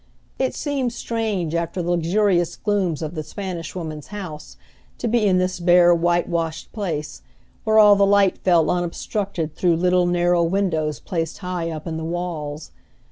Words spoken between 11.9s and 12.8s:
the walls.